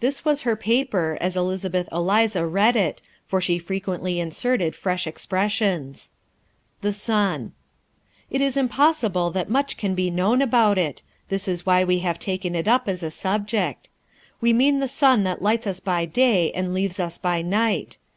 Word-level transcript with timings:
This 0.00 0.24
was 0.24 0.42
her 0.42 0.56
paper, 0.56 1.16
as 1.20 1.36
Elizabeth 1.36 1.88
Eliza 1.92 2.44
read 2.44 2.74
it, 2.74 3.00
for 3.24 3.40
she 3.40 3.56
frequently 3.56 4.18
inserted 4.18 4.74
fresh 4.74 5.06
expressions: 5.06 6.10
THE 6.80 6.92
SUN 6.92 7.52
It 8.32 8.40
is 8.40 8.56
impossible 8.56 9.30
that 9.30 9.48
much 9.48 9.76
can 9.76 9.94
be 9.94 10.10
known 10.10 10.42
about 10.42 10.76
it. 10.76 11.02
This 11.28 11.46
is 11.46 11.64
why 11.64 11.84
we 11.84 12.00
have 12.00 12.18
taken 12.18 12.56
it 12.56 12.66
up 12.66 12.88
as 12.88 13.04
a 13.04 13.12
subject. 13.12 13.88
We 14.40 14.52
mean 14.52 14.80
the 14.80 14.88
sun 14.88 15.22
that 15.22 15.40
lights 15.40 15.68
us 15.68 15.78
by 15.78 16.04
day 16.06 16.50
and 16.50 16.74
leaves 16.74 16.98
us 16.98 17.16
by 17.16 17.40
night. 17.40 17.96